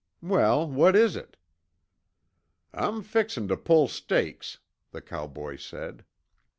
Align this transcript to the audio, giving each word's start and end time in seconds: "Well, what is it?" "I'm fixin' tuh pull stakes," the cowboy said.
"Well, 0.23 0.67
what 0.67 0.95
is 0.95 1.15
it?" 1.15 1.37
"I'm 2.73 3.03
fixin' 3.03 3.47
tuh 3.47 3.55
pull 3.55 3.87
stakes," 3.87 4.57
the 4.89 4.99
cowboy 5.03 5.57
said. 5.57 6.05